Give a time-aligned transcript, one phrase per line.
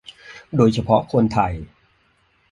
[0.55, 1.53] โดยเฉพาะคนไทย